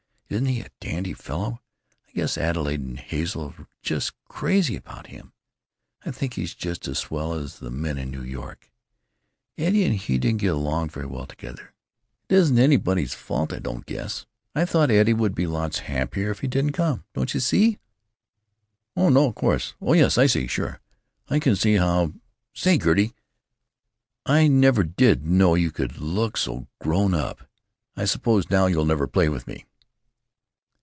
Isn't 0.31 0.45
he 0.45 0.61
a 0.61 0.69
dandy 0.79 1.11
fellow? 1.11 1.61
I 2.07 2.11
guess 2.13 2.37
Adelaide 2.37 2.79
and 2.79 2.97
Hazel 2.97 3.49
're 3.49 3.67
just 3.81 4.13
crazy 4.29 4.77
about 4.77 5.07
him. 5.07 5.33
I 6.05 6.11
think 6.11 6.35
he's 6.35 6.55
just 6.55 6.87
as 6.87 6.99
swell 6.99 7.33
as 7.33 7.59
the 7.59 7.69
men 7.69 7.97
in 7.97 8.11
New 8.11 8.23
York). 8.23 8.71
Eddie 9.57 9.83
and 9.83 9.93
he 9.93 10.17
didn't 10.17 10.39
get 10.39 10.53
along 10.53 10.87
very 10.87 11.05
well 11.05 11.25
together. 11.27 11.73
It 12.29 12.35
isn't 12.35 12.57
anybody's 12.57 13.13
fault, 13.13 13.51
I 13.51 13.59
don't 13.59 13.85
guess. 13.85 14.25
I 14.55 14.63
thought 14.63 14.89
Eddie 14.89 15.11
would 15.11 15.35
be 15.35 15.45
lots 15.47 15.79
happier 15.79 16.31
if 16.31 16.39
he 16.39 16.47
didn't 16.47 16.71
come, 16.71 17.03
don't 17.13 17.33
you 17.33 17.41
see?" 17.41 17.77
"Oh 18.95 19.09
no, 19.09 19.25
of 19.27 19.35
course; 19.35 19.73
oh 19.81 19.91
yes, 19.91 20.17
I 20.17 20.27
see. 20.27 20.47
Sure. 20.47 20.79
I 21.27 21.39
can 21.39 21.57
see 21.57 21.73
how——Say, 21.75 22.77
Gertie, 22.77 23.11
I 24.25 24.47
never 24.47 24.85
did 24.85 25.25
know 25.25 25.55
you 25.55 25.71
could 25.71 25.97
look 25.97 26.37
so 26.37 26.67
grown 26.79 27.13
up. 27.13 27.49
I 27.97 28.05
suppose 28.05 28.49
now 28.49 28.67
you'll 28.67 28.85
never 28.85 29.07
play 29.07 29.27
with 29.27 29.45
me." 29.45 29.65